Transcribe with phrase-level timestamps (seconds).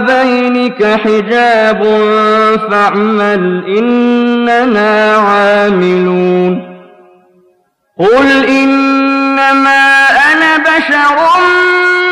[0.00, 1.82] وبينك حجاب
[2.70, 6.52] فاعمل إننا عاملون.
[7.98, 11.16] قل إنما أنا بشر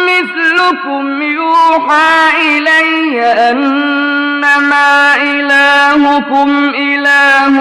[0.09, 2.11] مثلكم يوحى
[2.49, 7.55] إلي أنما إلهكم إله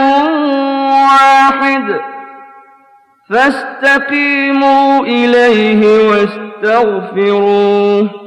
[1.04, 1.86] واحد.
[3.30, 6.10] فاستقيموا إليه
[6.64, 8.27] واستغفروه.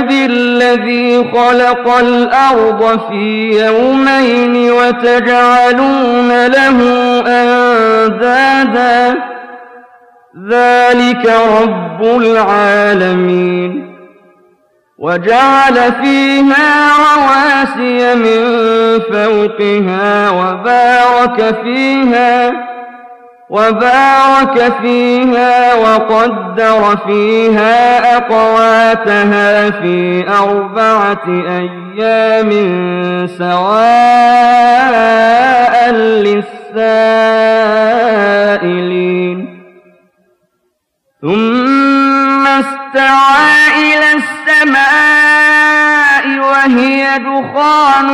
[0.00, 6.78] بالذي خلق الأرض في يومين وتجعلون له
[7.26, 9.14] أندادا
[10.50, 11.32] ذلك
[11.62, 13.92] رب العالمين
[14.98, 18.40] وجعل فيها رواسي من
[19.12, 22.52] فوقها وبارك فيها
[23.52, 32.50] وبارك فيها وقدر فيها أقواتها في أربعة أيام
[33.38, 34.72] سواء
[36.72, 37.12] للسائلين.
[41.22, 45.44] ثم استوى إلى السماء
[46.48, 48.08] وهي دخان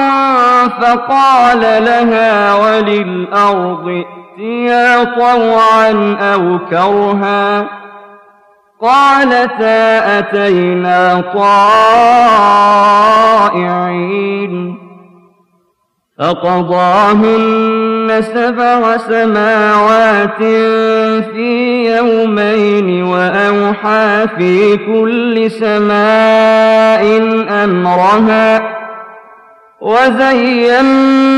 [0.80, 7.66] فقال لها وللأرض ائتيا طوعا أو كرها
[8.82, 11.20] قالتا أتينا
[13.54, 14.78] طائعين
[16.18, 20.36] فقضاهن سبع سماوات
[21.32, 27.04] في يومين وأوحى في كل سماء
[27.64, 28.78] أمرها
[29.80, 31.37] وزينا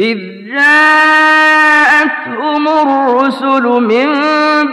[0.00, 0.18] إذ
[0.54, 1.88] جاءتهم
[2.68, 4.06] الرسل من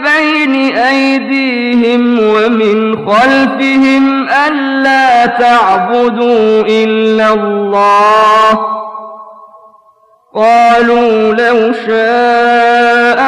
[0.02, 8.58] بين أيديهم ومن خلفهم ألا تعبدوا إلا الله.
[10.34, 13.27] قالوا لو شاء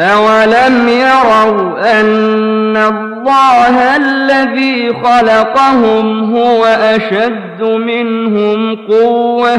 [0.00, 9.56] أولم يروا أن الله الذي خلقهم هو أشد منهم قوة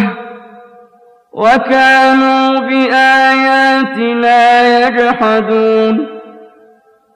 [1.34, 4.38] وكانوا بآياتنا
[4.88, 6.11] يجحدون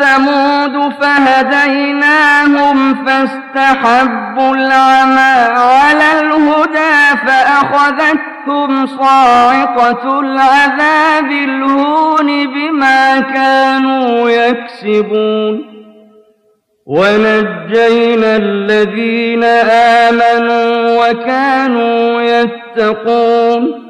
[0.00, 15.70] ثمود فهديناهم فاستحبوا العمى على الهدى فأخذتهم صاعقة العذاب الهون بما كانوا يكسبون
[16.86, 19.44] ونجينا الذين
[20.04, 23.89] آمنوا وكانوا يتقون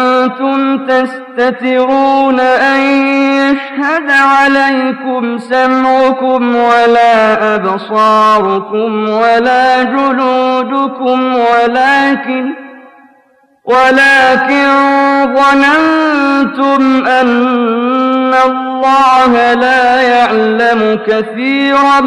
[0.39, 12.53] كنتم تستترون أن يشهد عليكم سمعكم ولا أبصاركم ولا جلودكم ولكن
[13.65, 14.67] ولكن
[15.35, 22.01] ظننتم أن الله لا يعلم كثيرا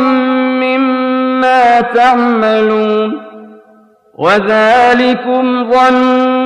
[0.62, 3.24] مما تعملون
[4.18, 5.64] وذلكم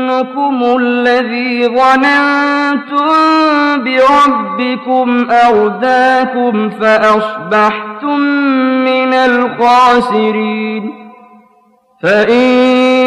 [0.08, 3.08] ظنكم الذي ظننتم
[3.84, 8.20] بربكم أرداكم فأصبحتم
[8.84, 10.94] من الخاسرين
[12.02, 12.42] فإن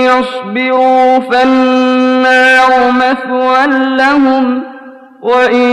[0.06, 3.68] يصبروا فالنار مثوى
[3.98, 4.64] لهم
[5.22, 5.70] وإن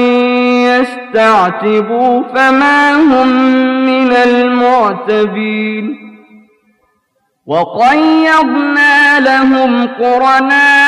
[0.65, 3.29] يستعتبوا فما هم
[3.87, 6.09] من المعتبين
[7.49, 10.88] وقيضنا لهم قرناء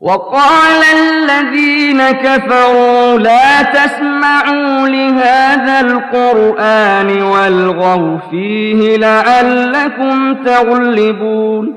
[0.00, 11.74] وقال الذين كفروا لا تسمعوا لهذا القرآن والغوا فيه لعلكم تغلبون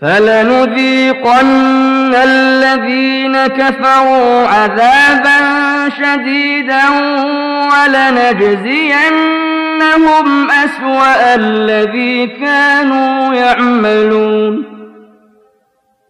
[0.00, 5.38] فلنذيقن الذين كفروا عذابا
[5.88, 6.82] شديدا
[7.72, 9.06] ولنجزينهم
[10.50, 14.73] أسوأ الذي كانوا يعملون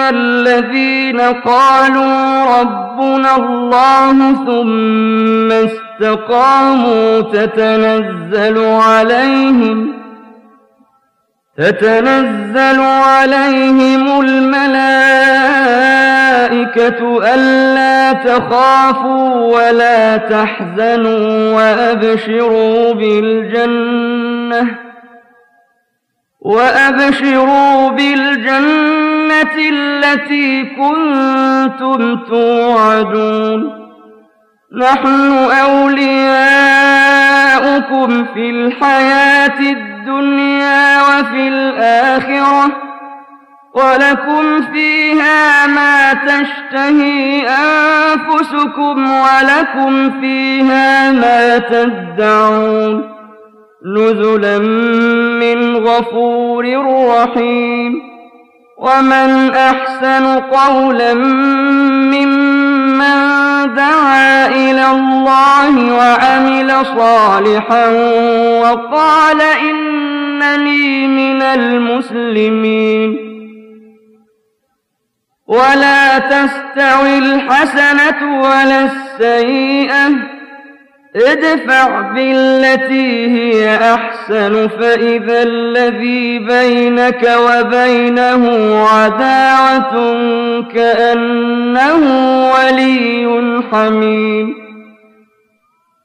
[0.00, 9.98] الذين قالوا ربنا الله ثم استقاموا تتنزل عليهم
[11.58, 14.78] تتنزل عليهم الملائكة
[17.34, 24.78] ألا تخافوا ولا تحزنوا وأبشروا بالجنة
[26.40, 28.57] وأبشروا بالجنة
[29.58, 33.78] التي كنتم توعدون.
[34.80, 36.48] نحن أولياؤكم
[38.34, 42.72] في الحياة الدنيا وفي الآخرة
[43.74, 53.18] ولكم فيها ما تشتهي أنفسكم ولكم فيها ما تدعون.
[53.96, 54.58] نزلا
[55.38, 56.64] من غفور
[57.08, 58.07] رحيم.
[58.78, 61.14] ومن أحسن قولا
[62.14, 63.18] ممن
[63.74, 67.88] دعا إلى الله وعمل صالحا
[68.62, 73.18] وقال إنني من المسلمين
[75.46, 80.37] ولا تستوي الحسنة ولا السيئة
[81.18, 88.44] ادفع بالتي هي أحسن فإذا الذي بينك وبينه
[88.88, 89.92] عداوة
[90.74, 92.02] كأنه
[92.52, 94.54] ولي حميم.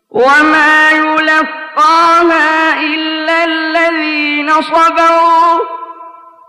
[0.10, 5.60] وما يلقاها إلا الذين صبروا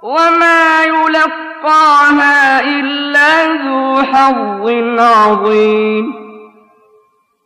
[0.02, 6.23] وما يلقاها إلا ذو حظ عظيم.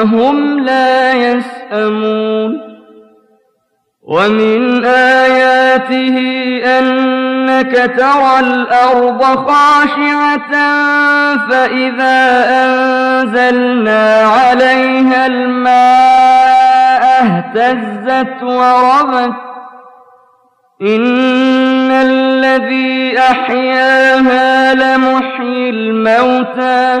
[0.00, 2.60] وهم لا يسأمون
[4.02, 6.16] ومن آياته
[6.78, 10.52] أنك ترى الأرض خاشعة
[11.50, 19.34] فإذا أنزلنا عليها الماء اهتزت وربت
[20.82, 27.00] إن الذي أحياها لمحيي الموتى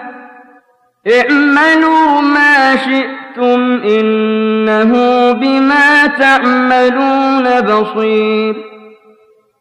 [1.07, 4.91] اعملوا ما شئتم إنه
[5.31, 8.55] بما تعملون بصير.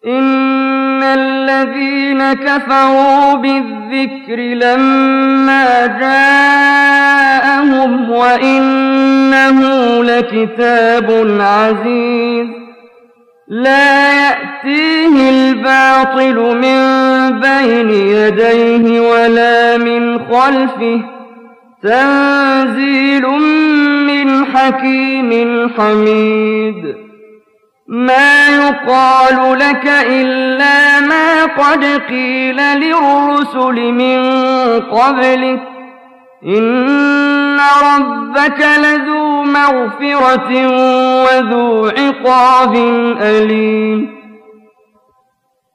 [0.06, 7.30] إن الذين كفروا بالذكر لما جاءهم
[8.10, 9.60] وإنه
[10.04, 12.46] لكتاب عزيز.
[13.48, 16.80] لا يأتيه الباطل من
[17.40, 21.19] بين يديه ولا من خلفه.
[21.82, 23.26] تنزيل
[24.06, 26.96] من حكيم حميد.
[27.88, 34.20] ما يقال لك إلا ما قد قيل للرسل من
[34.80, 35.60] قبلك.
[36.46, 37.60] إن
[37.96, 40.68] ربك لذو مغفرة
[41.24, 42.76] وذو عقاب
[43.20, 44.19] أليم.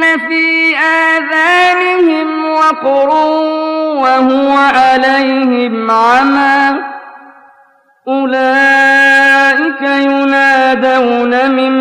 [0.00, 3.08] في آذانهم وقر
[3.96, 6.78] وهو عليهم عمى.
[8.08, 11.72] أولئك ينادون من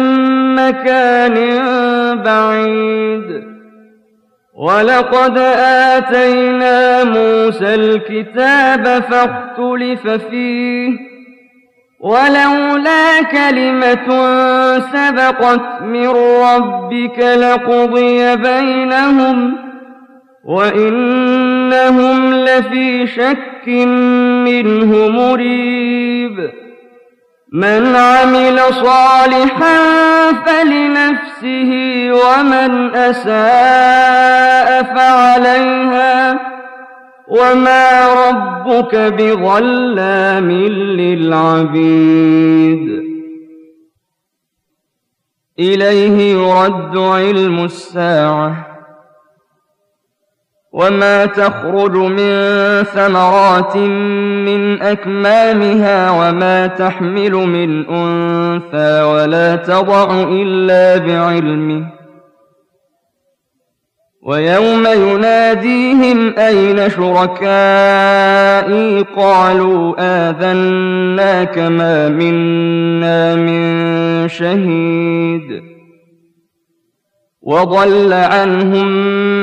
[0.55, 1.35] مكان
[2.23, 3.45] بعيد.
[4.53, 5.37] ولقد
[5.97, 11.14] آتينا موسى الكتاب فاختلف فيه.
[12.05, 14.07] ولولا كلمة
[14.79, 16.07] سبقت من
[16.41, 19.57] ربك لقضي بينهم
[20.45, 23.67] وإن إنهم لفي شك
[24.45, 26.49] منه مريب.
[27.53, 29.77] من عمل صالحا
[30.45, 31.71] فلنفسه
[32.11, 36.39] ومن أساء فعليها
[37.27, 40.51] وما ربك بظلام
[41.01, 42.25] للعبيد
[45.59, 48.67] إليه يرد علم الساعة
[50.71, 52.33] وما تخرج من
[52.83, 53.77] ثمرات
[54.47, 62.04] من أكمامها وما تحمل من أنثى ولا تضع إلا بعلمه
[64.25, 68.25] ويوم يناديهم أين شركائي؟
[69.17, 75.63] قالوا آذناك ما منا من شهيد.
[77.41, 78.87] وضل عنهم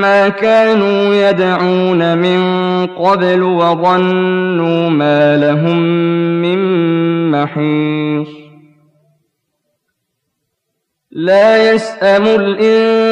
[0.00, 2.40] ما كانوا يدعون من
[2.86, 5.78] قبل وظنوا ما لهم
[6.42, 6.60] من
[7.30, 8.28] محيص.
[11.10, 13.11] لا يسأم الإنسان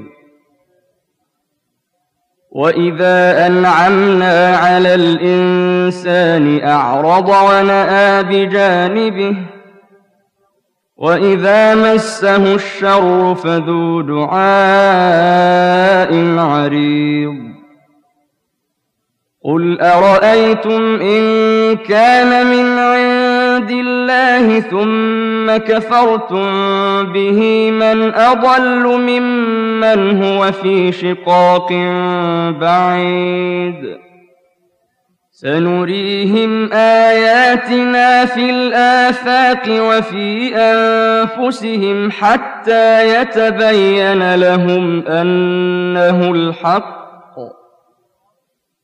[2.51, 9.35] وإذا أنعمنا على الإنسان أعرض ونأى بجانبه
[10.97, 14.41] وإذا مسه الشر فذو دعاء
[16.37, 17.51] عريض
[19.45, 23.00] قل أرأيتم إن كان من عند
[24.21, 26.45] الله ثم كفرتم
[27.13, 31.73] به من أضل ممن هو في شقاق
[32.59, 33.97] بعيد.
[35.31, 47.00] سنريهم آياتنا في الآفاق وفي أنفسهم حتى يتبين لهم أنه الحق